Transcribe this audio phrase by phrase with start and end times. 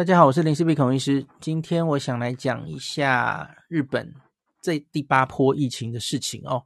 [0.00, 1.26] 大家好，我是林世碧孔医师。
[1.42, 4.14] 今天我想来讲一下日本
[4.62, 6.64] 这第八波疫情的事情哦。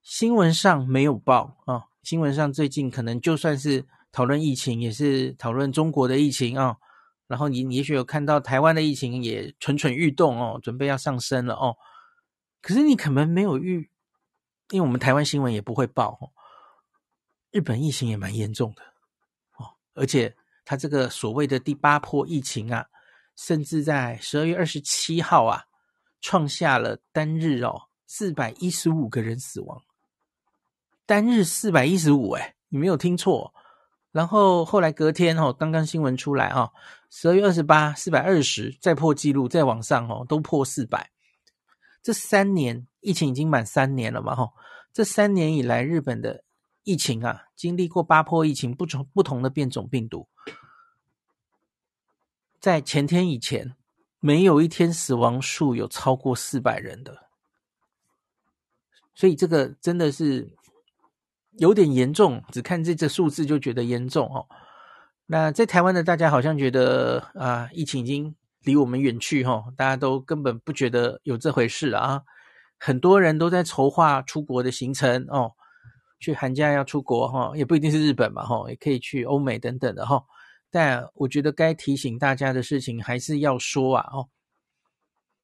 [0.00, 6.76] 新闻上没有报啊、哦，新闻上最近可能就算是讨论疫情，也是讨论中国的疫情啊、哦。
[7.26, 11.76] 然后你也许有看到台湾的疫情也蠢蠢欲动哦，准备要上升了哦。
[12.62, 13.90] 可是你可能没有预，
[14.70, 16.32] 因为我们台湾新闻也不会报哦。
[17.50, 18.82] 日本疫情也蛮严重的
[19.58, 20.34] 哦，而且。
[20.64, 22.86] 他这个所谓的第八波疫情啊，
[23.36, 25.64] 甚至在十二月二十七号啊，
[26.20, 29.82] 创下了单日哦四百一十五个人死亡，
[31.04, 33.52] 单日四百一十五，哎，你没有听错。
[34.12, 36.70] 然后后来隔天哦，刚刚新闻出来啊，
[37.10, 41.10] 十二月二十八四百二十，再破纪录，再往上哦，都破四百。
[42.02, 44.52] 这三年疫情已经满三年了嘛，哈，
[44.92, 46.44] 这三年以来日本的。
[46.84, 50.26] 疫情啊，经历过八波疫情，不同不同的变种病毒，
[52.58, 53.76] 在前天以前，
[54.18, 57.28] 没有一天死亡数有超过四百人的，
[59.14, 60.56] 所以这个真的是
[61.52, 62.42] 有点严重。
[62.50, 64.46] 只看这这数字就觉得严重哦。
[65.26, 72.22] 那在台湾的大家好像觉得啊，疫情已经离我们远去哦，大家都根本不觉得有这回事了啊。
[72.76, 75.52] 很多人都在筹划出国的行程哦。
[76.22, 80.24] 去寒假要出国哈，也不一定是日本嘛哈，也可以去欧美等等的哈。
[80.70, 84.28] 但我觉得该提醒大家的事情还是要说啊哦。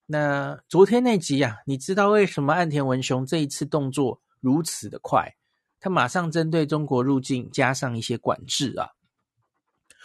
[0.07, 5.35] 那昨天那集啊，你知道为什么岸田文雄这一次动作如此的快？
[5.81, 8.89] 他马上针对中国入境加上一些管制啊。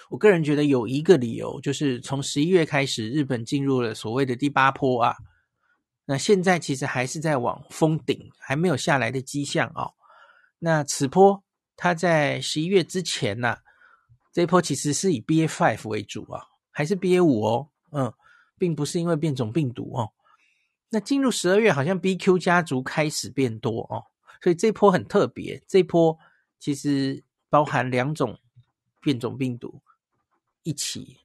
[0.09, 5.15] 我个人觉得有一个理由，就是从十一月开始，日本进入了所谓的第八波啊。
[6.05, 9.87] 那现在其实还是在往封顶，还没有下来的迹象啊。
[10.65, 11.43] 那此波，
[11.75, 13.57] 它在十一月之前呐、
[14.31, 18.13] 这一波其实是以 BA five 为主啊，还是 BA 五哦，嗯，
[18.57, 20.13] 并不是因为变种病毒哦。
[20.87, 24.05] 那进入十二月，好像 BQ 家族开始变多哦，
[24.41, 25.61] 所以这一波很特别。
[25.67, 26.17] 这一波
[26.61, 28.39] 其实包含两种
[29.01, 29.81] 变种病毒
[30.63, 31.17] 一起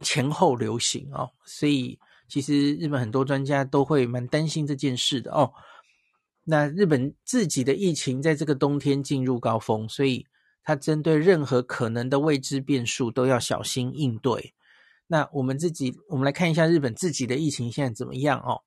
[0.00, 5.54] 前后流行哦，所以其实日本很多专家都会蛮担心这件事的哦。
[6.50, 10.26] 那日本自己的疫情在这个冬天进入高峰，所以
[10.64, 14.54] 它针对任何可能的未知变数都要小心应对。
[15.08, 18.62] 那我们自己，我们来看一下日本自己的疫情现在怎么样哦。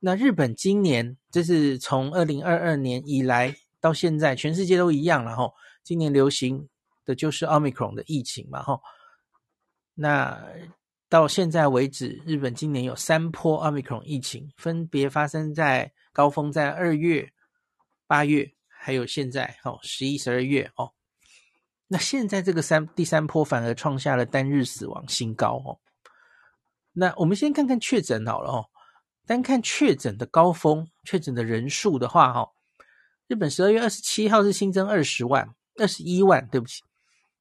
[0.00, 5.52] 那日本今年，这是从二零二二年以来到现在，全世界都一样了哈。
[5.84, 6.66] 今年流行
[7.04, 8.80] 的就是 Omicron 的疫情嘛哈。
[9.94, 10.42] 那
[11.10, 15.92] 到现在为止，日本今年有三波 Omicron 疫情，分别发生在。
[16.12, 17.32] 高峰在二月、
[18.06, 20.92] 八月，还有现在哦，十一、十二月哦。
[21.88, 25.80] 那现在这个三第三波反而创下了单日死亡新高哦。
[26.92, 28.68] 那我们先看看确诊好了哦。
[29.24, 32.50] 单看确诊的高峰，确诊的人数的话，哈，
[33.28, 36.82] 日本十二月二十七号是新增二十万、二十一万，对不起。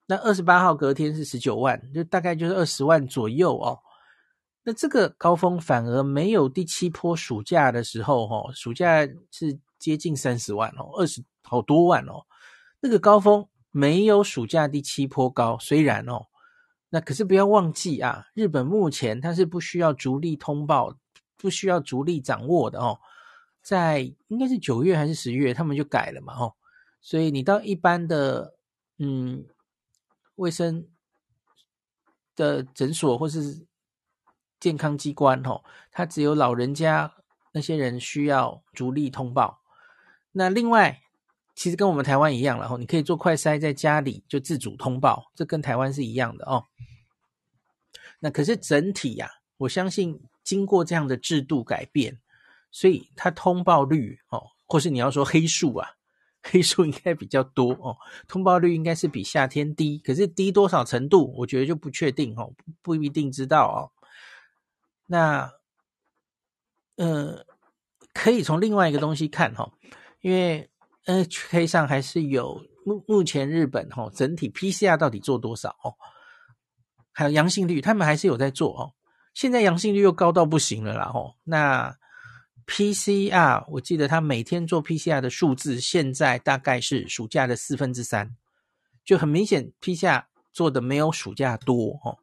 [0.05, 3.79] 那二十八号隔天是十九万，就大概就是二十万左右哦。
[4.63, 12.22] 那这个高峰反而没有第七波暑假的时候，哈，暑假是接近三十万哦，二十好多万哦。
[12.79, 16.27] 那个高峰没有暑假第七波高，虽然哦，
[16.89, 20.95] 那可是不要忘记啊，日本目前它是不需要逐例通报，
[21.38, 23.00] 不需要逐例掌握的哦。
[23.63, 26.53] 在应该是九月还是十月，他们就改了嘛，哦，
[27.01, 28.53] 所以你到一般的
[29.00, 29.44] 嗯
[30.35, 30.88] 卫生
[32.35, 33.66] 的诊所或是。
[34.61, 35.61] 健康机关哦，
[35.91, 37.11] 它只有老人家
[37.51, 39.59] 那些人需要逐例通报。
[40.31, 41.01] 那另外，
[41.53, 46.67] 其实跟我们台湾一样了哦，你可以做快筛，在家里就自主通报，这跟台湾是一样的哦。
[48.19, 52.19] 那可是整体呀，我相信经过这样的制度改变，
[52.71, 55.89] 所以它通报率哦，或是你要说黑数啊，
[56.44, 63.91] 黑数应该比较多哦，通报率应该是比夏天低，可是低多少程度，我觉得就不确定哦，不一定知道哦。
[65.12, 65.52] 那，
[66.96, 67.46] 呃，
[68.13, 69.69] 可以从另外一个东西看哈，
[70.22, 70.69] 因为
[71.06, 75.94] NHK 上还是有目目前日本哈整体 PCR 到底做多少哦，
[77.12, 78.94] 还有阳性率，他们还是有在做哦。
[79.34, 81.36] 现在阳性率又高到不行了啦哦。
[81.44, 81.94] 那
[82.66, 88.38] PCR 我记得他每天做 PCR 的数字，现在大概是暑假的四分之三，
[89.04, 90.24] 就很明显 PCR
[90.54, 92.18] 做的没有暑假多哦。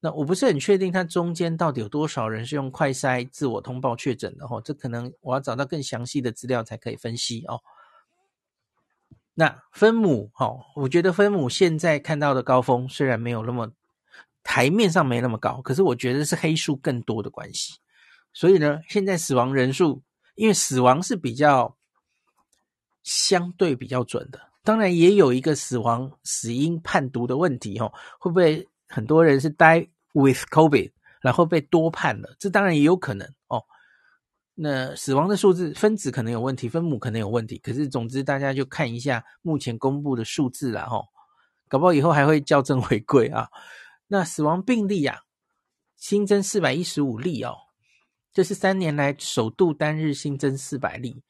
[0.00, 7.60] 那我不是很确定，它中间到底有多少人是用快筛自我通报确诊的哦，这可能我要找到更详细的资料才可以分析哦。
[9.34, 13.72] 那分母哦，我觉得分母现在看到的高峰虽然没有那么
[14.42, 17.74] 台面上没那么高，可是我觉得是黑数更多的关系。
[18.32, 20.02] 所以呢，现在死亡人数，
[20.36, 21.76] 因为死亡是比较
[23.02, 32.36] 相对比较准的，当然也有一个死亡死因判读的问题哦，会不会很多人是 die with COVID，然后被多判了？
[32.38, 33.62] 这当然也有可能哦。
[34.54, 41.04] 那死亡的数字分子可能有问题，分母可能有问题，可是总之大家就看一下目前公布的数字啦，吼，
[41.68, 43.48] 搞不好以后还会校正回归啊。
[44.06, 45.18] 那死亡病例啊，
[45.96, 47.54] 新增四百一十五例哦，
[48.32, 51.22] 这是三年来首度单日新增四百例，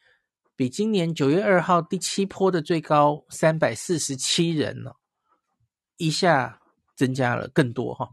[0.55, 4.95] 比今年九月二号第七波的最高三百四十七人哦，
[5.97, 6.61] 一下
[6.97, 8.11] 增加了更多哈。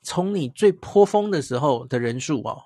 [0.00, 2.62] 从你最颇峰的时候的人数哦。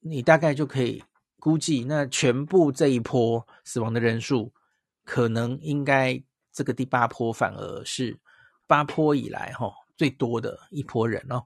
[0.00, 1.00] 你大概就可以
[1.38, 4.52] 估计，那全部这一波死亡的人数，
[5.04, 6.20] 可能应该
[6.52, 8.18] 这个第八波反而是
[8.66, 11.44] 八波以来哈最多的一波人哦。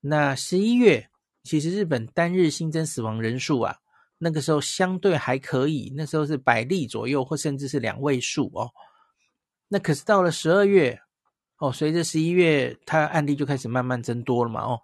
[0.00, 1.08] 那十一月
[1.44, 3.78] 其实日本单日新增死亡人数啊，
[4.18, 8.72] 那个时候相对还可以，那时候是百例左右，或甚至是两位数哦。
[9.68, 11.00] 那可是到了十二月
[11.64, 14.78] 哦，随着十一月它案例就开始慢慢增多了嘛哦。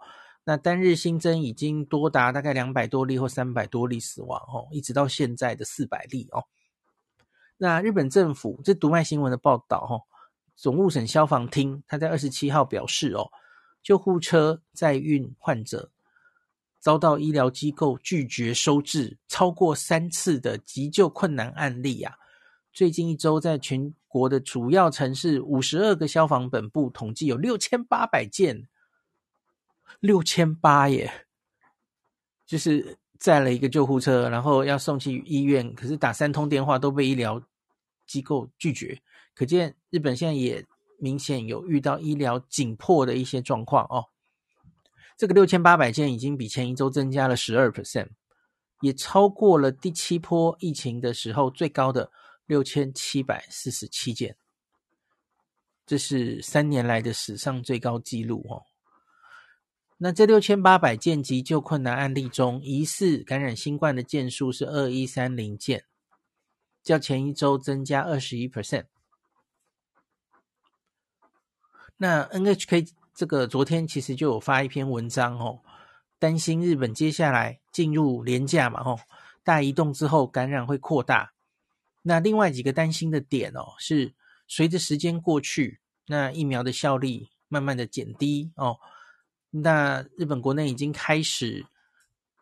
[0.44, 6.44] 那单日新增已经多达大概两百多例或三百多例死亡哦，一直到现在的四百例哦。
[7.58, 9.94] 那日本政府这读卖新闻的报道哦，
[10.56, 13.30] 总务省消防厅他在二十七号表示哦，
[13.82, 15.90] 救护车载运患者
[16.78, 22.14] 遭到医疗机构拒绝收治超过三次的急救困难案例啊，
[22.72, 28.68] 最近一周在全国的主要城市五十二个消防本部统计有六千八百件。
[29.98, 31.26] 六千八耶，
[32.46, 37.42] 就是载了一个救护车，然后要送去医院，可是打三通电话都被医疗
[38.06, 39.02] 机构拒绝，
[39.34, 40.64] 可见日本现在也
[40.98, 44.06] 明显有遇到医疗紧迫的一些状况哦。
[45.18, 48.08] 这个六千八百件已经比前一周增加了十二 percent，
[48.80, 52.10] 也超过了第七波疫情的时候最高的
[52.50, 54.36] 六千七百四十七件，
[55.86, 58.66] 这是三年来的史上最高纪录哦。
[59.98, 65.84] 那这六千八百件急救困难案例中，疑似感染新冠的件数是二一三零件，
[66.82, 68.86] 较前一周增加二十一 percent。
[71.98, 75.60] 那 NHK 这个昨天其实就有发一篇文章哦，
[76.18, 78.98] 担心日本接下来进入廉价嘛，哦，
[79.44, 81.32] 大移动之后感染会扩大。
[82.02, 84.12] 那另外几个担心的点哦，是
[84.48, 88.78] 随着时间过去，那疫苗的效力慢慢的减低哦。
[89.50, 91.66] 那日本国内已经开始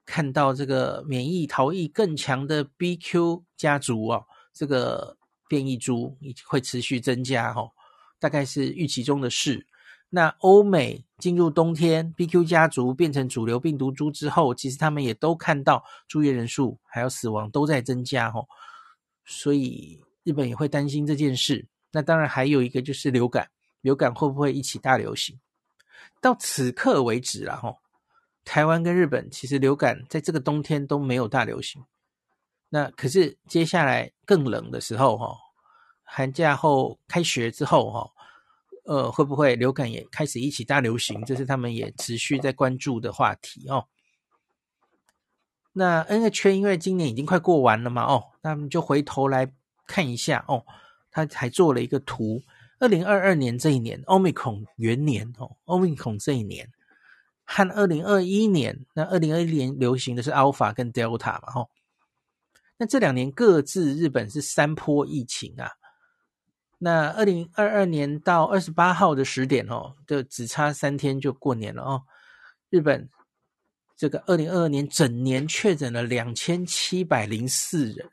[0.04, 5.16] 看到这个免疫逃逸更强的 BQ 家族哦，这个
[5.48, 6.16] 变异株
[6.46, 7.70] 会持续增加哦，
[8.18, 9.66] 大概是预期中的事。
[10.10, 18.46] 那欧美进入冬天，BQ 家族变成主流病毒株之后，其实他们也都看到住院人数还有死亡都在增加哦，
[19.28, 21.68] 所以日本也会担心这件事。
[21.92, 23.48] 那当然还有一个就是流感，
[23.82, 25.38] 流感会不会一起大流行？
[26.20, 27.78] 到此刻为止啦，吼，
[28.44, 31.84] 台湾跟日本其实流感在这个冬天都没有大流行。
[32.70, 35.36] 那可是接下来更冷的时候，哈，
[36.02, 38.10] 寒假后开学之后，哈，
[38.84, 41.24] 呃，会不会流感也开始一起大流行？
[41.24, 43.86] 这是他们也持续在关注的话题哦。
[45.78, 49.52] 那 N H 圈因为今年已经快过完了嘛，哦，那我们就回头来
[49.86, 50.64] 看一下哦，
[51.12, 52.42] 他还做了一个图。
[52.80, 56.68] 二零二二年这一年，Omicron 元年哦，Omicron 这一年
[57.44, 61.70] 和二零二一年，那二零二一年流行的是 Alpha 跟 Delta 嘛，吼，
[62.76, 65.70] 那这两年各自日本是三波疫情啊。
[66.78, 72.02] 那二零二二年到二十八号的十点哦，就只差三天就过年了哦。
[72.68, 73.08] 日本
[73.98, 78.08] 这个二零二二年整年确诊了两千七百零四人，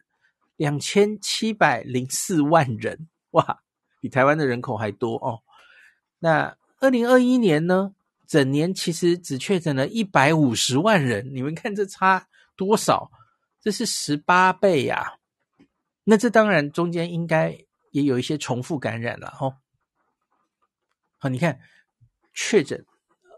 [0.58, 3.62] 两千七百零四万人，哇！
[4.01, 5.44] 比台湾的人口还多哦。
[6.18, 7.94] 那二零二一年呢？
[8.27, 13.12] 整年其实只确诊了一百五十万人，你们看这差多少？
[13.62, 15.13] 这是十八倍呀、啊！
[16.04, 17.56] 那这当然中间应该
[17.92, 19.58] 也有一些重复感染了哦。
[21.20, 21.60] 好，你看
[22.34, 22.84] 确诊，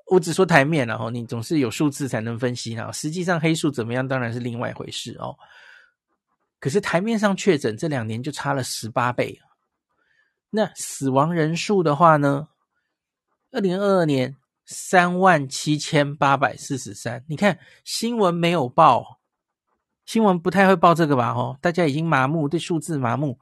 [0.09, 2.91] 我只说台面了哦，你总是有数字才能分析啊。
[2.91, 5.37] 实际上黑数怎么样，当然是另外一回事哦。
[6.59, 9.39] 可是台面上确诊这两年就差了十八倍。
[10.49, 12.47] 那死亡人数的话呢？
[13.51, 14.35] 二零二二年
[14.65, 17.23] 三万七千八百四十三。
[17.27, 19.19] 你看新闻没有报，
[20.05, 21.31] 新闻不太会报这个吧？
[21.33, 23.37] 哦，大家已经麻木，对数字麻木。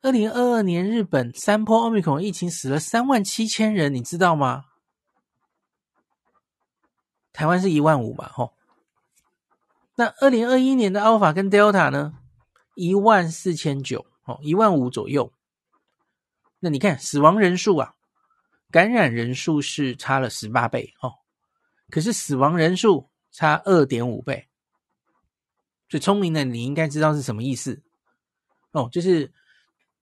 [0.00, 4.64] 二零二二年日本三波奥密克戎疫情死了三万七千人，你知道吗？
[7.32, 8.54] 台湾是一万五嘛，吼。
[9.94, 12.18] 那二零二一年的 Alpha 跟 Delta 呢？
[12.74, 15.32] 一万四千九，哦，一万五左右。
[16.60, 17.94] 那你看死亡人数啊，
[18.70, 21.14] 感染人数是差了十八倍哦，
[21.90, 24.48] 可是死亡人数差二点五倍。
[25.88, 27.82] 最聪明的你应该知道是什么意思
[28.72, 29.32] 哦，就是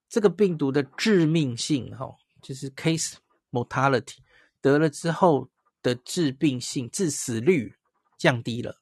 [0.08, 3.14] 这个病毒的致命性，哦，就是 case
[3.50, 4.16] mortality
[4.60, 5.48] 得了之后
[5.86, 7.76] 的致病性、致死率
[8.18, 8.80] 降低了。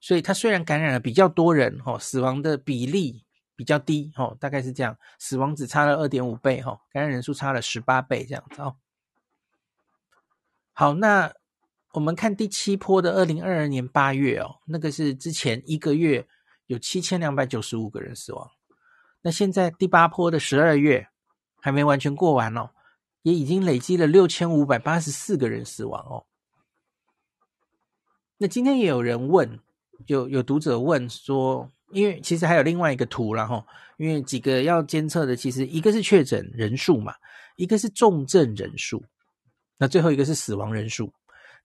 [0.00, 8.76] 所以它虽然感染了比较多人，吼，死亡的比例比较低，吼，大概是这样，死亡只差了二点五倍，吼，感染人数差了十八倍，这样子哦。
[10.72, 11.34] 好，那
[11.92, 16.26] 我们看第七波的二零二二年八月哦，那个是之前一个月
[16.66, 18.50] 有七千两百九十五个人死亡，
[19.20, 21.08] 那现在第八波的十二月
[21.60, 22.70] 还没完全过完哦，
[23.24, 26.24] 也已经累积了六千五百八十四个人死亡哦。
[28.38, 29.58] 那今天也有人问。
[30.06, 33.64] 有有读者问说，因为其实还有另外一个图啦齁，
[33.96, 37.14] 因为几个要监测的，其实一个是确诊人数嘛，
[37.56, 39.02] 一个是重症人数，
[39.78, 41.12] 那最后一个是死亡人数。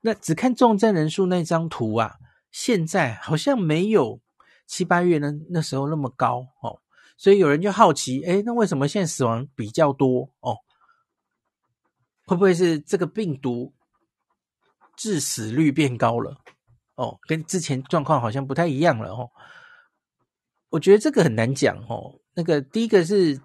[0.02, 2.18] 那只看重症人数那张图啊，
[2.52, 4.22] 现在好像没有
[4.68, 6.80] 七八月那那时候那么高哦，
[7.18, 10.56] 所以有人就好奇，哎，那为什么现在死亡比较多哦？
[12.30, 13.74] 会不会是这个病毒
[14.96, 16.38] 致死率变高了？
[16.94, 19.32] 哦，跟之前状况好像不太一样了哦。
[20.70, 22.14] 我觉得这个很难讲哦。
[22.36, 23.42] 那个第一个是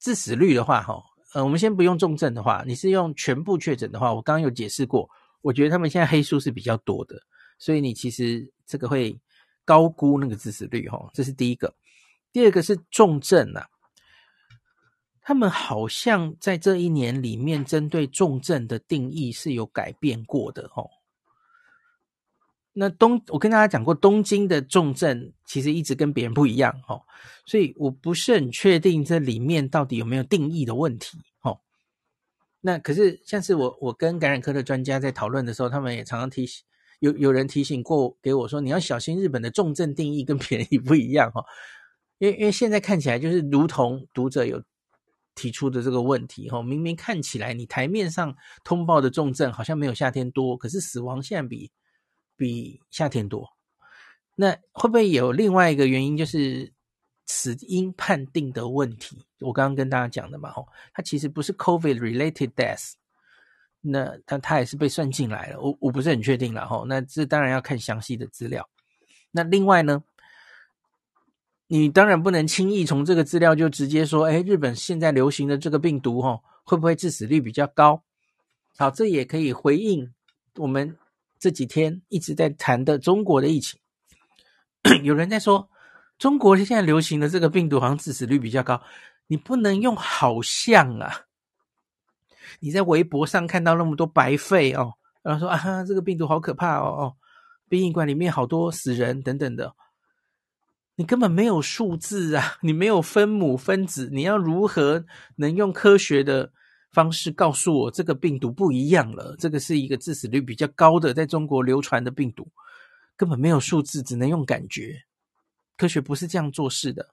[0.00, 1.02] 致死率的话，哈，
[1.32, 5.08] 呃，我们先不用重症的话，你是用全部确诊的话，我刚刚有解释过，
[5.40, 7.16] 我觉得他们现在黑数是比较多的，
[7.58, 9.18] 所以你其实这个会
[9.64, 11.74] 高估那个致死率，哈，这是第一个。
[12.34, 13.66] 第二个是重症啊，
[15.26, 20.88] 他们好像在这一年里面针对重症的定义是有改变过的，哦。
[22.72, 27.02] 那东，我跟大家讲过，东京的重症其实一直跟别人不一样哦，
[27.44, 31.58] 所以我不是很确定这里面到底有没有定义的问题哦。
[32.60, 36.64] 那可是像是我我跟感染科的专家在讨论的时候，他们也常常提醒，
[37.00, 41.44] 有有人提醒过给我说，你要小心日本的重症定义跟别人也不一样哦，
[42.18, 44.62] 因为因为现在看起来就是如同读者有
[45.36, 51.70] 提出的这个问题哦，明明看起来你台面上通报的重症好像没有夏天多，可是死亡现在比。
[52.38, 53.48] 比夏天多，
[54.34, 56.70] 那会不会有另外一个原因，就是
[57.24, 59.24] 死因判定的问题？
[59.40, 62.92] 我刚刚跟大家讲的嘛，吼，它其实不是 COVID-related death，
[63.80, 68.68] 那它它也是被算进来了，我我不是很确定了，吼，那这当然要看详细的资料。
[69.30, 70.04] 那另外呢，
[71.68, 78.02] 你当然不能轻易从这个资料就直接说，哎，日本现在流行的这个病毒，哦，会不会致死率比较高？
[78.76, 80.12] 好，这也可以回应
[80.56, 80.96] 我们。
[81.38, 83.78] 这几天一直在谈的中国的疫情，
[85.02, 85.68] 有人在说
[86.18, 88.80] 中国现在流行的这个病毒好像致死率比较高，
[89.26, 91.26] 你不能用好像啊！
[92.60, 97.16] 你在微博上看到那么多白费哦，然后说啊，这个病毒好可怕哦哦，
[97.68, 99.74] 殡仪馆里面好多死人等等的，
[100.96, 105.04] 你根本没有数字啊，你没有分母分子，你要如何
[105.36, 106.50] 能用科学的
[106.90, 112.48] 方式告诉我这个病毒不一样了，这个是一个致死率比较高的在中国流传的病毒，
[113.14, 115.02] 根本没有数字，只能用感觉。
[115.76, 117.10] 科学不是这样做事的。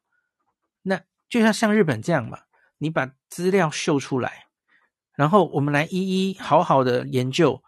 [0.84, 2.40] 那就像像日本这样嘛，
[2.78, 4.46] 你把资料秀出来，
[5.16, 7.62] 然后我们来一一好好的研究，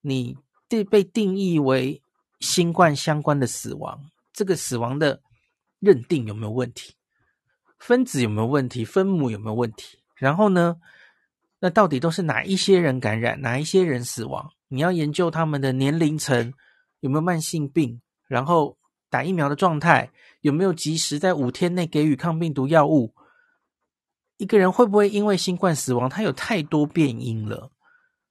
[0.00, 2.00] 你被被定义为
[2.40, 5.20] 新冠相关的死亡，这个死亡的
[5.82, 6.94] 认定有没有问题？
[7.76, 8.84] 分子有没有问题？
[8.84, 9.98] 分母有没有问题？
[10.14, 10.76] 然后呢？
[11.58, 14.52] 那到底都是哪一些人感染，哪一些人死亡？
[14.68, 16.54] 你要研究他们的年龄层，
[17.00, 18.78] 有没有慢性病，然后
[19.10, 20.10] 打疫苗的状态，
[20.40, 23.14] 有没有及时在五天内给予抗病毒药物？
[24.38, 26.08] 一个人会不会因为新冠死亡？
[26.08, 27.70] 他有太多变因了。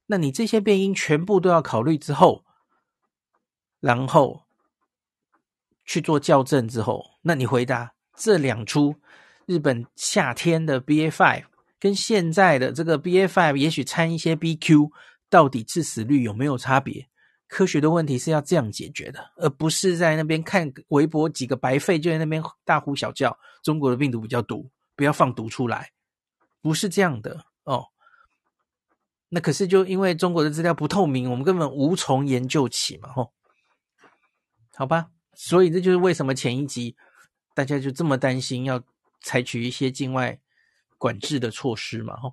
[0.08, 2.44] 那你这些变因全部都要考虑之后，
[3.80, 4.41] 然后
[5.92, 8.96] 去做校正之后，那你回答这两出
[9.46, 11.44] 日本夏天的 BA.5。
[11.78, 14.90] 跟现在的这个 BA.5 也许掺一些 BQ，
[15.30, 17.10] 到底致死率有没有差别？
[17.50, 25.92] 科学的问题是要这样解决的，而不是在那边看微博几个白费就在那边大呼小叫，中国的病毒比较毒，不要放毒出来，
[26.62, 27.88] 不是这样的哦。
[29.28, 33.30] 那可是就因为中国的资料不透明，我们根本无从研究起嘛，吼、哦。
[34.76, 36.96] 好吧，所以这就是为什么前一集
[37.54, 38.84] 大家就这么担心，要
[39.22, 40.40] 采取一些境外。
[40.98, 42.32] 管制的措施嘛，哈。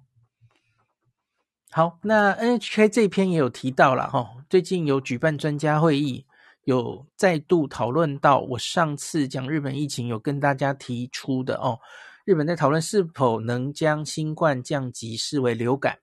[1.70, 6.26] 好，那 NHK 这篇也有提到了，哈，最近有举办专家会议，
[6.64, 11.80] 有再度讨论到我上次讲日本疫情有跟大家提出的哦，
[12.26, 16.00] 日本在讨论是否能将新冠降级视为流感，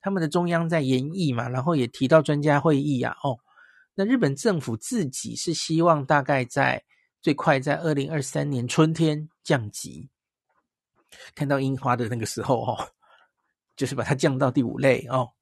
[0.00, 3.40] 他们的中央在研议嘛，然后也提到专家会议啊，哦，
[3.94, 6.84] 那日本政府自己是希望大概在
[7.22, 10.08] 最快在二零二三年春天降级，
[11.34, 12.88] 看到樱花的那个时候哦。
[13.76, 15.32] 就是把它降到第五类哦，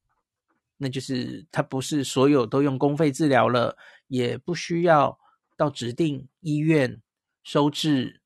[0.79, 3.77] 那就是它不是所有都用公费治疗了，
[4.09, 5.19] 也不需要
[5.55, 7.03] 到指定医院
[7.43, 8.23] 收治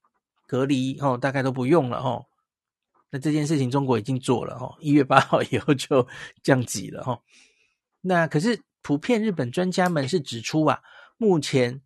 [0.46, 2.24] 隔离哦，大概都不用了哦。
[3.10, 6.06] 那这件事情中国已经做了哦，一月八号以后就
[6.40, 7.20] 降级了哦。
[8.00, 10.80] 那可是普遍日本专家们是指出啊，
[11.16, 11.82] 目前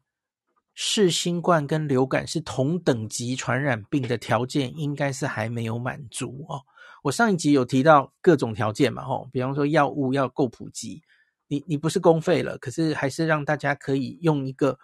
[0.75, 6.61] 是新冠跟流感是同等级传染病的条件，应该是还没有满足哦。
[7.05, 11.03] 我上一集有提到各种条件嘛，吼，比方说药物要够普及，
[11.49, 14.79] 你你不是公费了，可是还是让大家可以用一个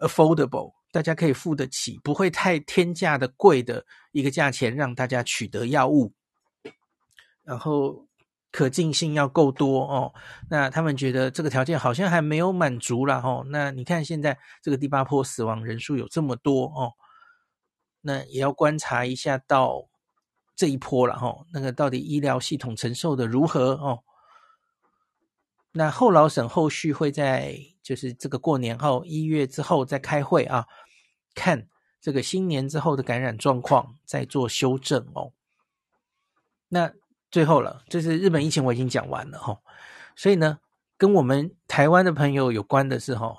[0.00, 6.12] affordable，大家可以付得起，不会太天价的贵的一个价钱，让大家取得药物，
[7.44, 8.08] 然后
[8.50, 10.14] 可进性要够多哦。
[10.50, 13.44] 那他们觉得这个条件好像还没有满足啦，吼。
[13.44, 16.92] 那你看现在这个第八波死亡人数有这么多哦，
[18.00, 19.88] 那也要观察一下到。
[20.60, 24.02] 这一波了哈，那个到底医疗系统承受的如何哦？
[25.70, 30.66] 那后老省后续会在就是这个过年后一月之后再开会啊，
[31.32, 31.68] 看
[32.00, 35.32] 这个新年之后的感染状况再做修正哦。
[36.70, 36.92] 那
[37.30, 39.58] 最后了，就是日本疫情我已经讲完了哈，
[40.16, 40.58] 所以呢，
[40.96, 43.34] 跟我们台湾的朋友有关的是哈，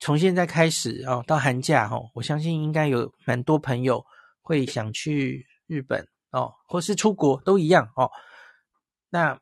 [0.00, 4.04] 从现在开始哦到寒假哈，我相信应该有蛮多朋友
[4.40, 6.06] 会想去日本。
[6.34, 8.10] 哦，或是出国都一样哦。
[9.10, 9.38] 那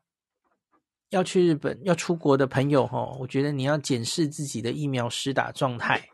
[1.09, 6.09] 要去日本要出国的朋友哦，我觉得你要检视自己的疫苗施打状态。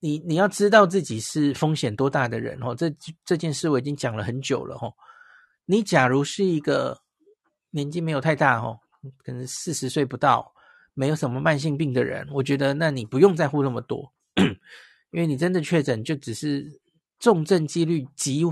[0.00, 2.74] 你你要知道自己是风险多大的人哦。
[2.74, 2.92] 这
[3.24, 4.92] 这件事我已经讲了很久了哦。
[5.70, 7.02] 你假如是一个
[7.70, 8.80] 年纪没有太大哦，
[9.22, 10.54] 可能四十岁不到，
[10.94, 14.10] 没有什么慢性病的人，我觉得那你不用在乎那么多，
[15.12, 16.80] 因为你真的确诊就只是
[17.18, 18.44] 重症几率极。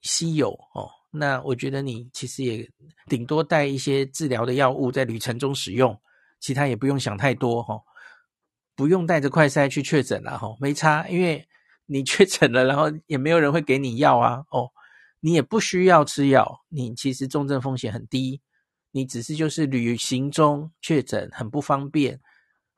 [0.00, 2.70] 稀有哦，那我觉得你其实也
[3.06, 6.00] 顶多带一些治疗的药物在旅程中使用，
[6.38, 7.82] 其他也不用想太多哈，
[8.76, 11.44] 不用带着快筛去确诊了哈，没差，因为
[11.86, 14.70] 你 确诊了，然后也没有人会给你药啊哦，
[15.20, 18.40] 你也不需要吃药，你其实重症风险很低，
[18.92, 22.20] 你只是就是旅行中确诊很不方便，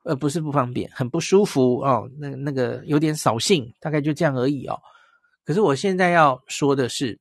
[0.04, 4.80] 呃，不是不方便，很不舒服哦，那那个有点扫兴，大概就这样而已哦。
[5.44, 7.18] 可是我现在要说的是，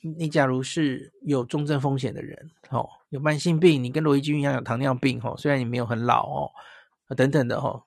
[0.00, 6.50] 你假如是有重症风险的人，哦，有慢性病，你跟罗一钧一样有糖尿病，哦，虽然你没有很老哦，
[7.16, 7.82] 等等的，哦，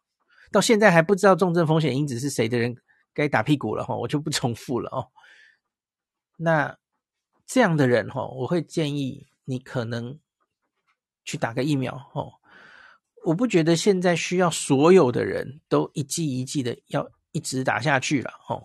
[0.51, 2.75] 到现在还不知道重症风险因子是谁的人，
[3.13, 5.07] 该打屁股了，哈，我就不重复了，哦。
[6.37, 6.77] 那
[7.45, 10.19] 这样的人，哈，我会建议你可能
[11.23, 12.33] 去打个疫苗，哦，
[13.25, 17.07] 我不觉得现在需要所有的人都一剂一剂的要。
[17.35, 18.63] 一直打下去了哦，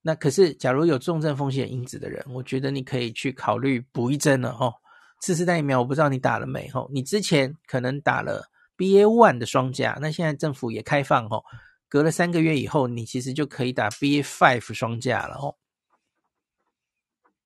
[0.00, 4.74] 那可是假如有重症风险因子的人，我觉得你可以去考虑补一针了哦。
[5.20, 11.44] 次世代疫苗我不知道你打了没哦，你之前可能打了 BA one 的双价，那现在政府也开放哦，
[11.88, 15.54] 隔了三个月以后，你其实就可以打 BA five 双价了哦。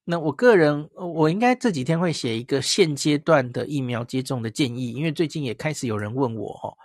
[0.08, 6.78] 那我个人，我应该这几天会写一个现阶段的疫苗接种的建议，因为最近也开始有人问我哦。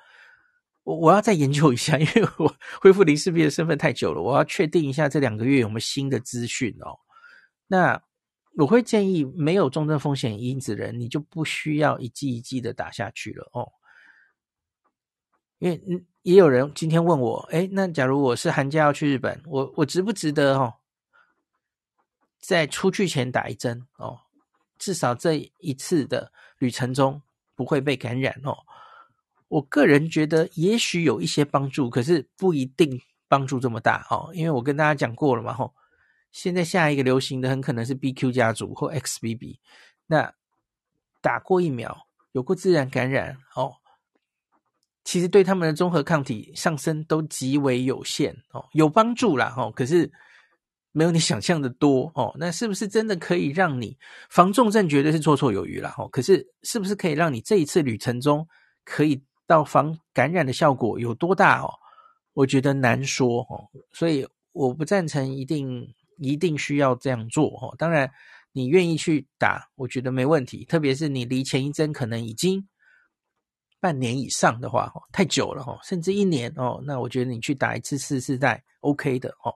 [0.83, 6.97] 我我要再研究一下，因为我恢复林氏璧的身份太久了，我要确定一下这两个月有没有新的资讯哦。
[7.67, 8.01] 那
[8.57, 13.71] 我会建议没有重症风险因子人，你就不需要一剂一剂的打下去了哦。
[15.59, 15.79] 因为，
[16.23, 20.73] 也有人今天问我，诶，那假如我是寒假要去日本，我我值不值得哦，
[22.41, 24.19] 在出去前打一针哦，
[24.77, 27.21] 至少这一次的旅程中
[27.55, 28.57] 不会被感染哦。
[29.47, 34.31] 我个人觉得也许有一些帮助，可是不一定帮助这么大哦。
[34.33, 35.73] 因为我跟大家讲过了嘛，吼，
[36.31, 39.59] 现在下一个流行的很可能是 BQ 家族或 XBB。
[40.07, 40.33] 那
[41.21, 43.75] 打过疫苗、有过自然感染哦，
[45.03, 50.11] 其实对他们的综合抗体上升都极为有限哦，有帮助啦，吼，可是
[50.91, 52.35] 没有你想象的多哦。
[52.37, 53.97] 那是不是真的可以让你
[54.29, 54.87] 防重症？
[54.87, 56.07] 绝对是绰绰有余啦，吼。
[56.09, 58.47] 可是是不是可以让你这一次旅程中
[58.83, 61.71] 可以到防感染的效果有多大哦？
[62.33, 67.75] 我觉得难说哦，所以我不赞成一定一定需要这样做哦。
[67.77, 68.09] 当然，
[68.53, 70.63] 你愿意去打，我觉得没问题。
[70.65, 72.65] 特别是你离前一针可能已经
[73.81, 79.53] 半年以上的话，哦，太久了哦，甚至一年哦，那我觉得你去打一次次世代 OK 的哦。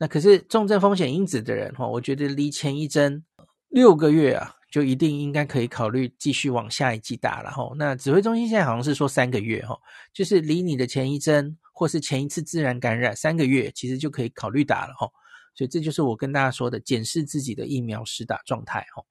[0.00, 3.24] 那可是重症风险因子的人哈，我觉得离前一针
[3.68, 4.56] 六个月啊。
[4.70, 7.72] 就一定应该可以考虑继续往下一季打了哈。
[7.74, 9.76] 那指挥中心现在好像是说三个月哈，
[10.12, 15.08] 就是离你的前一针或是前一次自然感染三个月，其实就可以考虑打了哈。
[15.56, 19.02] 所以这就是我跟大家说的，检视自己的疫苗施打状态哈。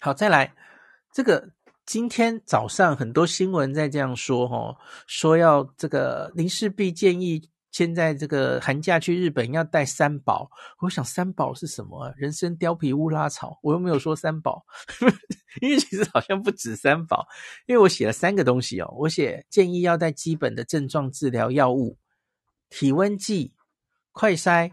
[0.00, 0.54] 好，再来
[1.12, 1.50] 这个
[1.84, 7.50] 今天早上很多新闻在这样说吼，说要这个林氏璧建议。
[7.70, 12.12] 现在这个寒假去日本要带三宝，我想三宝是什么？
[12.16, 14.64] 人参、貂皮、乌拉草，我又没有说三宝，
[15.62, 17.26] 因为其实好像不止三宝，
[17.66, 21.96] 因为我写了三个东西哦，我写建议要带基本的症状治疗药物、
[22.70, 23.54] 体温计、
[24.10, 24.72] 快筛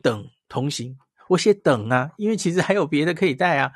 [0.00, 0.96] 等同行。
[1.28, 3.72] 我写等啊，因为其实还有别的可以带啊，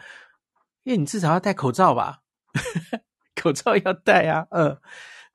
[0.85, 2.21] 因为你至少要戴口罩吧，
[3.35, 4.79] 口罩要戴啊，嗯，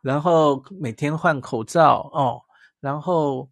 [0.02, 2.42] 然后每天换口罩哦。
[2.80, 3.50] 然后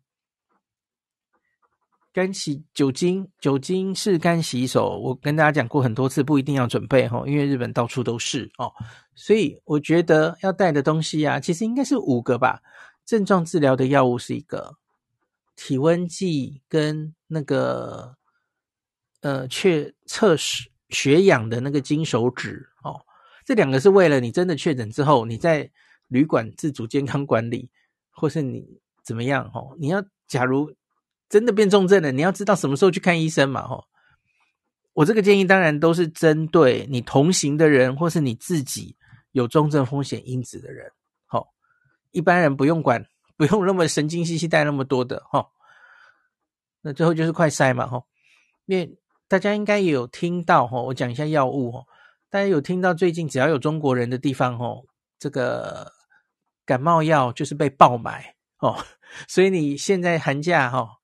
[2.13, 8.71] 干洗酒精，酒精是干洗手，我跟大家讲过很多次，不一定要准备哈，因为日本到处都是哦，
[9.13, 12.61] 所以我觉得要带的东西啊，其实应该是五个吧。
[13.05, 14.77] 症状治疗的药物是一个，
[15.55, 18.15] 体温计跟那个
[19.21, 23.05] 呃，确测试血氧的那个金手指哦，
[23.45, 25.69] 这两个是为了你真的确诊之后，你在
[26.07, 27.69] 旅馆自主健康管理，
[28.09, 28.79] 或是你。
[29.07, 29.49] 怎么样？
[29.53, 30.69] 哦，你要假如
[31.29, 33.61] 真的变重症了，你要知道什么时候去看医生嘛？
[33.61, 33.85] 哦，
[34.91, 38.97] 我这个建议当然都是针对你同行的人，或是你自己
[39.31, 40.91] 有重症风险因子的人。
[41.25, 41.53] 好，
[42.11, 43.05] 一般人不用管，
[43.37, 45.23] 不用那么神经兮兮带那么多的。
[45.31, 45.47] 哈，
[46.81, 47.87] 那最后就是快筛嘛。
[47.87, 48.03] 哈，
[48.65, 50.67] 因为大家应该也有听到。
[50.67, 51.71] 哈，我讲一下药物。
[51.71, 51.85] 哈，
[52.29, 54.81] 大家有听到最近只要有中国人的地方，哈，
[55.17, 55.93] 这个
[56.65, 58.36] 感冒药就是被爆买。
[58.59, 58.85] 哦。
[59.27, 60.97] 所以你现在寒假哈，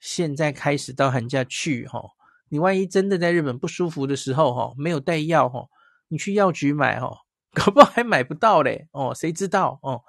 [0.00, 2.02] 现在开始到寒假去哈，
[2.48, 5.68] 你万一真的在日本不舒服的时候哈，没有带药哈，
[6.08, 7.18] 你去药局买哈，
[7.52, 10.02] 搞不好还买不到嘞哦，谁知道哦？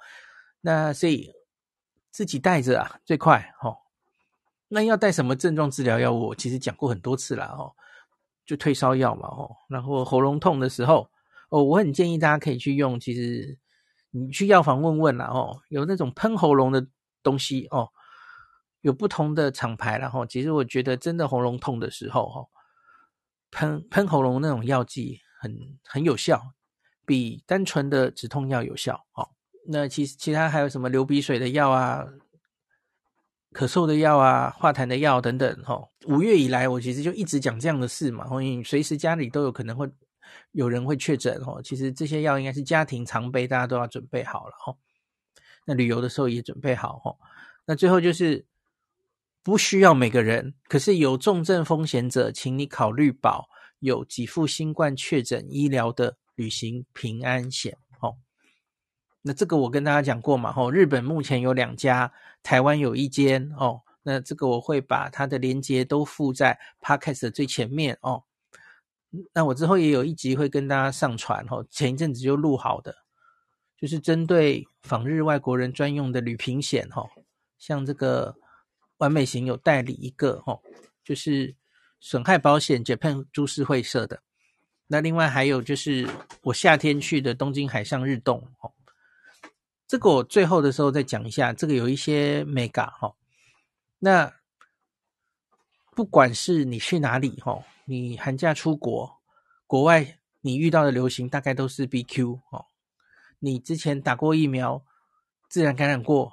[0.60, 1.32] 那所以
[2.10, 3.76] 自己带着啊最快哈。
[4.68, 6.28] 那要带什么症状治疗药物？
[6.28, 7.72] 我其实讲过很多次了哦，
[8.46, 11.08] 就退烧药嘛哦，然后喉咙痛的时候
[11.50, 13.58] 哦，我很建议大家可以去用，其实
[14.12, 16.86] 你去药房问问啦哦，有那种喷喉咙的。
[17.24, 17.88] 东西哦，
[18.80, 22.44] 有不同的厂牌，然后其实我觉得真的喉咙痛的时候，哈，
[23.52, 26.42] 喷喷喉咙那种药剂很很有效，
[27.06, 29.06] 比单纯的止痛药有效。
[29.14, 29.30] 哦，
[29.68, 32.04] 那其实其他还有什么流鼻水的药啊，
[33.52, 35.62] 咳嗽的药啊，化痰的药等等。
[35.62, 39.88] 哈，五月以来我其实就一直讲这样的事嘛，因为随时家里都有可能会
[40.52, 41.40] 有人会确诊。
[41.46, 44.54] 哦，其实这些药应该是家庭常备，大家都要准备好了。
[44.58, 44.76] 哈。
[45.64, 47.14] 那旅游的时候也准备好哦，
[47.66, 48.44] 那最后就是
[49.44, 58.16] 不需要每个人，可是有重症风险者，请你考虑保有给付新冠确诊医疗的旅行平安险哦。
[59.22, 63.82] 那这个我跟大家讲过嘛哦，日本目前有两家，台湾有一间哦。
[64.02, 68.24] 那这个我会把它的连接都附在 Podcast 的最前面哦。
[69.32, 72.96] 那我之后也有一集会跟大家上传齁，前一阵子就录好的。
[73.76, 77.10] 就是针对访日外国人专用的旅平险哈，
[77.58, 78.36] 像这个
[78.98, 80.60] 完美行有代理一个哈，
[81.02, 81.56] 就是
[81.98, 84.22] 损害保险 Japan 株式会社的。
[84.86, 86.08] 那另外还有就是
[86.42, 88.70] 我夏天去的东京海上日动哈，
[89.88, 93.16] 这个我最后的时候再讲一下，这个有一些 mega 哈。
[93.98, 94.32] 那
[95.96, 99.20] 不管是你去哪里哈，你寒假出国，
[99.66, 102.66] 国外你遇到的流行大概都是 BQ 哦。
[103.38, 104.84] 你之前打过疫苗，
[105.48, 106.32] 自然感染过，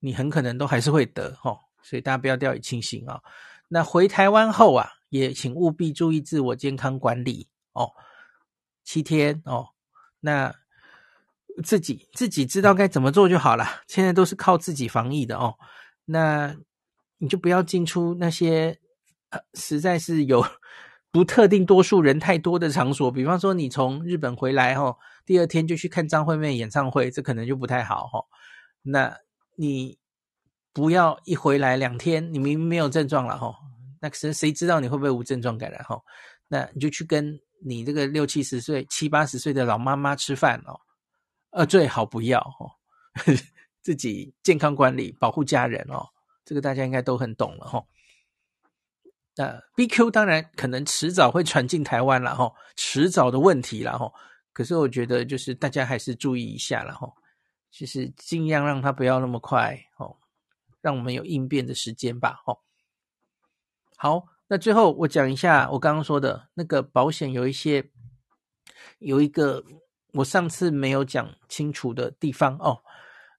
[0.00, 3.22] 你很可能都还是会得哦，所以大家不要掉以轻心啊。
[3.68, 7.92] 那回台湾后啊，也请务必注意自我健康管理哦，
[8.84, 9.70] 七天哦，
[10.20, 10.54] 那
[11.64, 13.66] 自己自己知道该怎么做就好了。
[13.86, 15.56] 现在都是靠自己防疫的哦，
[16.04, 16.54] 那
[17.18, 18.78] 你就不要进出那些，
[19.54, 20.44] 实在是有。
[21.10, 28.24] 不特定多数人太多的场所，比方说你从日本回来哈，第二天就去看张惠妹演唱会，这可能就不太好哈。
[28.82, 29.16] 那
[29.54, 29.96] 你
[30.72, 33.54] 不要一回来两天，你明明没有症状了哈，
[34.00, 35.96] 那谁谁知道你会不会无症状感染哈？
[36.48, 40.80] 那你就去跟你这个六七十岁、七八十岁的老妈妈吃饭哦，
[41.50, 42.74] 呃，最好不要哦，
[43.82, 46.04] 自己健康管理，保护家人哦，
[46.44, 47.84] 这个大家应该都很懂了哈。
[49.36, 54.12] 那 BQ 当然可能迟早会传进台湾了哈，迟早的问题了哈。
[54.52, 57.12] 可是我觉得就是大家还是注意一下了哈，
[57.70, 60.16] 就是尽量让它不要那么快哦，
[60.80, 62.56] 让我们有应变的时间吧哈。
[63.96, 67.90] 好，那最后我讲一下我刚刚说的那个保险有一些
[69.00, 69.64] 有一个
[70.12, 72.78] 我上次没有讲清楚的地方哦，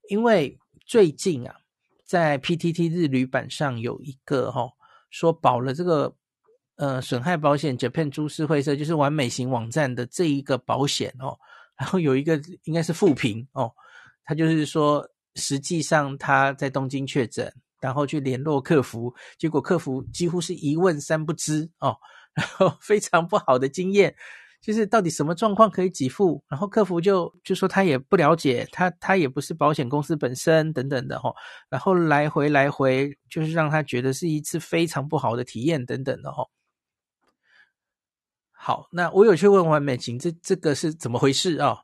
[0.09, 1.55] 因为最近啊
[2.03, 4.73] 在 PTT 日旅版上有一个哈。
[5.09, 6.15] 说保了这个
[6.75, 11.37] 呃损害保险，Japan 株式会社就是完美型网站的这一个保险哦，
[11.77, 13.71] 然后有一个应该是负评哦，
[14.23, 21.95] 他就是说实际上他在东京确诊，然后去联络客服，结果客服几乎是一问三不知哦，
[22.33, 24.15] 然后非常不好的经验。
[24.65, 31.35] 就是到底什么状况可以给付，然后客服就就说他也不了解，他他也不是保险公司本身等等的齁，
[31.69, 36.49] 然后来回来回就是让他觉得是一次非常不好的体验等等的齁。
[38.49, 41.77] 好，那我有去问完美行，这这个是怎么回事啊？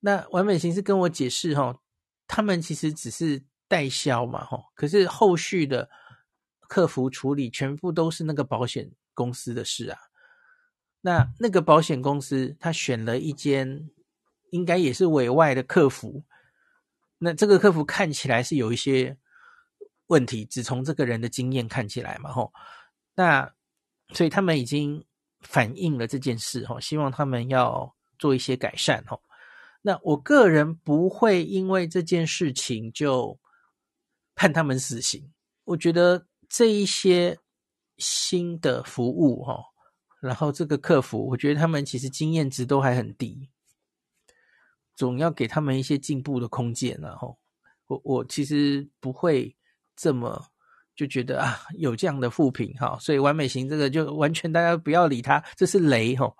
[0.00, 1.78] 那完美行是跟我解释齁，
[2.26, 5.88] 他们其实只是代销嘛齁，可是后续的
[6.68, 9.98] 客服处理全部都是那个保险公司的事啊。
[11.02, 13.90] 那那个保险公司，他选了一间
[14.50, 16.24] 应该也是委外的客服。
[17.18, 19.18] 那这个客服看起来是有一些
[20.06, 22.52] 问题，只从这个人的经验看起来嘛，吼。
[23.14, 23.52] 那
[24.12, 25.04] 所以他们已经
[25.40, 29.22] 反映了这件事，吼，希望他们要做一些改善，吼。
[29.82, 33.40] 那我个人不会因为这件事情就
[34.36, 35.32] 判他们死刑。
[35.64, 37.38] 我觉得这一些
[37.98, 39.71] 新的服务，吼。
[40.22, 43.50] 然后这个客服，我觉得他们其实经验值都还很低，
[44.94, 46.96] 总要给他们一些进步的空间。
[47.02, 47.36] 然后
[47.88, 49.56] 我我其实不会
[49.96, 50.46] 这么
[50.94, 56.32] 就觉得啊有这样的负评哈，所以完美型这个就完全大家不要理他，这是雷哈。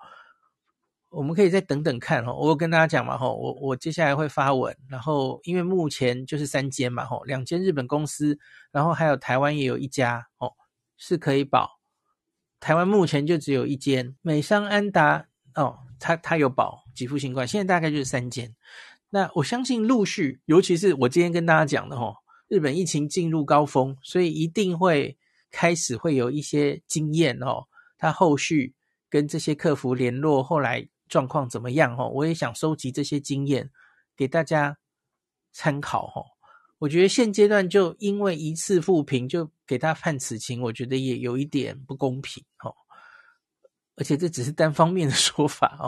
[1.09, 8.39] 我们可以再等等看哈，我跟大家讲嘛哈，我我接下来会发文，然后因为目前就是三间嘛哈，两间日本公司，
[8.71, 10.53] 然后还有台湾也有一家哦，
[10.95, 11.72] 是可以保。
[12.63, 18.55] 台湾目前就只有一间美商安达哦，它它有保给付新冠，现在大概就是三间。
[19.09, 22.15] 那我相信陆续，尤其是我今天跟大家讲的齁，
[22.47, 25.17] 日本疫情进入高峰，所以一定会
[25.51, 27.65] 开始会有一些经验哦。
[27.97, 28.73] 他后续
[29.09, 32.07] 跟这些客服联络，后来状况怎么样哦？
[32.07, 33.71] 我也想收集这些经验
[34.15, 34.77] 给大家
[35.51, 36.32] 参考哦。
[36.83, 42.75] 我觉得现阶段就因为一次负评就给他判死刑，我觉得也有一点不公平哦。
[43.95, 45.87] 而且这只是单方面的 说法哦，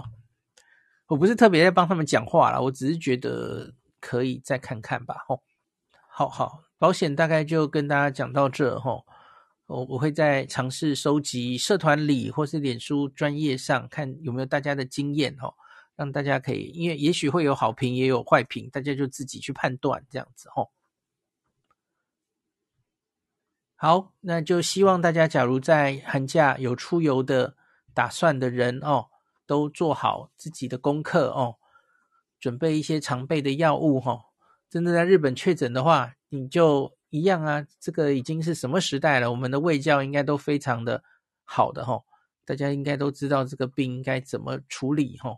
[1.07, 5.17] 我不是特别在帮他们讲话啦，我只是觉得可以再看看吧。
[5.27, 5.37] 哦，
[6.07, 9.03] 好好，保险大概就跟大家讲到这哦。
[9.65, 15.53] 我我会再尝试收集社团里或是脸书专业上看有没有大家的经验哦，
[15.97, 20.69] 让大家可以，因为也许会有好评也有坏评，大家就自己去判断这样子哦。
[23.77, 27.55] 好，那就希望大家，假如在寒假有出游的
[27.93, 29.07] 打算的人哦，
[29.45, 31.57] 都做好自己的功课哦，
[32.39, 34.21] 准备一些常备的药物哈、哦。
[34.69, 37.67] 真的在日本确诊的话，你就一样啊。
[37.77, 39.29] 这个已经是什么时代了？
[39.29, 41.03] 我们的卫教应该都非常的
[41.43, 42.03] 好的哈、哦，
[42.45, 45.37] 大家应该都知道这个病应该怎么处理哈、哦，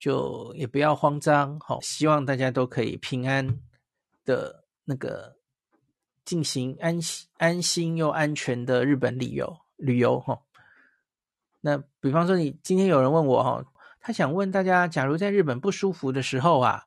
[0.00, 1.78] 就也不要慌张哈、哦。
[1.80, 3.60] 希望大家都可以平安
[4.24, 5.35] 的那个。
[6.26, 10.40] 进行安心、安心又安全的日本旅游旅游哈。
[11.60, 13.64] 那比方说，你今天有人问我哈，
[14.00, 16.84] 他想问大家，假如在日本不舒服的时候啊，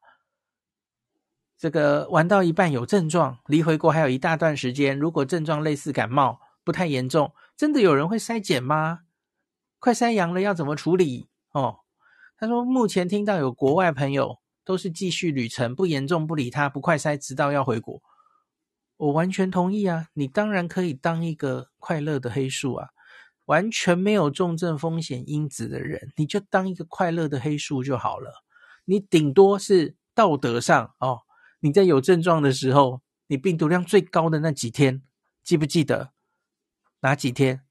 [1.57, 9.01] 这个玩到一半有症状，离回国还有一大段时间，如果症状类似感冒，不太严重，真的有人会筛检吗？
[9.79, 11.29] 快筛阳了要怎么处理？
[11.53, 11.79] 哦，
[12.37, 18.01] 他说目前听到有国外朋友都是继续旅程，不严重不理他，不快筛直到要回国。
[18.99, 20.07] 我完全同意啊！
[20.13, 22.89] 你当然可以当一个快乐的黑数啊，
[23.45, 28.43] 完全没有重症风险因子的人，你就当一个快乐的黑数就好了。
[28.83, 31.19] 你顶多是道德上哦，
[31.61, 35.01] 你在有症状的时候，你病毒量最高的那几天，
[35.45, 36.11] 记不记得
[36.99, 37.61] 哪几天？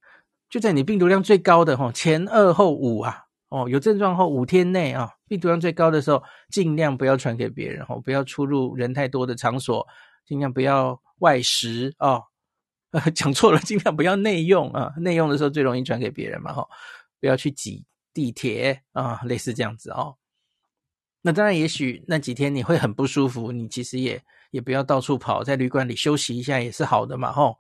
[0.49, 9.87] 就在你病毒量最高的哈前二后五啊，哦，有症状后五天内啊，病毒量最高的时候，尽量不要传给别人哦，不要出入人太多的场所，
[10.29, 11.01] 尽量不要。
[11.21, 12.23] 外食哦，
[13.13, 14.95] 讲错了，尽量不要内用啊！
[14.99, 16.65] 内用的时候最容易传给别人嘛，哈、
[17.19, 20.17] 不要去挤地铁啊，类似这样子哦。
[21.23, 27.57] 那当然，也许那几天你会很不舒服，你其实也也不要到处跑，在旅馆里休息一下也是好的嘛，哈、哦。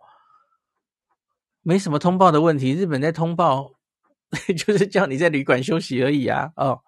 [1.62, 2.70] 没什么通报的问题。
[2.74, 3.72] 日本在通报，
[4.56, 6.52] 就是叫你在旅馆休息而已啊。
[6.54, 6.80] 哦，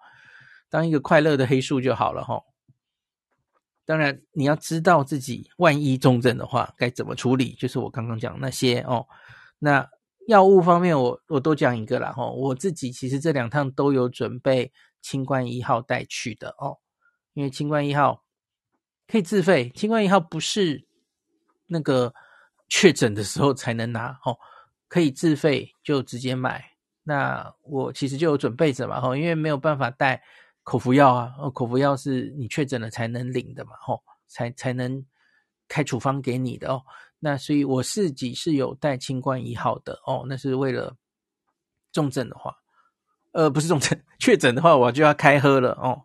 [0.69, 2.41] 当一个快乐的黑数就好了哈。
[3.91, 9.05] 当然，你要知道自己万一重症的话该怎么处理，就是我刚刚讲那些哦。
[9.59, 9.85] 那
[10.29, 12.25] 药物方面我，我我多讲一个啦哈。
[12.25, 16.77] 我自己其实这两趟都有准备清冠一号带去的哦，
[17.33, 18.23] 因为清冠一号
[19.09, 20.87] 可以自费，清冠一号不是
[21.67, 22.13] 那个
[22.69, 24.37] 确诊的时候才能拿哦，
[24.87, 26.63] 可以自费就直接买。
[27.03, 30.23] 那我其实就有准备着嘛哈，因为没有办法带。
[30.63, 35.03] 口服药啊，哦，口服药是你确诊了才能领的嘛，吼、哦，才才能
[35.67, 36.81] 开处方给你的哦。
[37.19, 40.95] 那所以我自己是有带清冠一号的哦，那是为了
[41.91, 42.55] 重症的话，
[43.31, 46.03] 呃，不是重症， 确诊的话我就要开喝了哦。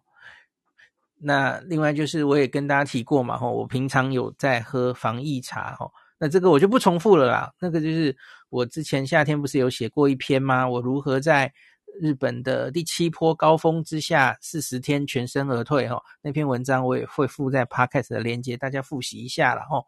[1.19, 7.53] 那另外就是我也跟大家提过嘛，吼、哦，我平常有在喝防疫茶，吼、哦，那这个我就不重复了啦。
[7.59, 8.17] 那个就是
[8.51, 10.69] 我之前夏天不是有写过一篇吗？
[10.69, 11.53] 我如何在
[12.01, 19.87] 日本的第七波高峰之下，四十天全身而退哈，那篇文章我也会附在 Podcast 的链接，大家复习一下了哈。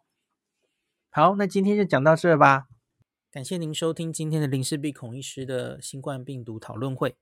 [1.10, 2.66] 好，那今天就讲到这吧。
[3.30, 7.16] 感谢您收听今天的林氏璧孔医师的新冠病毒讨论会。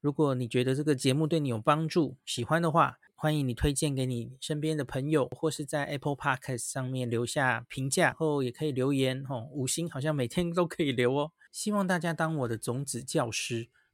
[0.00, 11.32] 如果你觉得这个节目对你有帮助，喜欢的话，欢迎你推荐给你身边的朋友，或是在 Apple Podcast 上面留下评价，后也可以留言哦，五星好像每天都可以留哦。
[11.50, 13.68] 希望大家当我的种子教师。